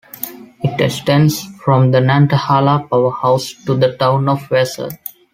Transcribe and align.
It 0.63 0.81
extends 0.81 1.43
from 1.63 1.91
the 1.91 1.99
Nantahala 1.99 2.89
Powerhouse 2.89 3.53
to 3.65 3.75
the 3.75 3.95
town 3.97 4.29
of 4.29 4.39
Wesser. 4.49 4.89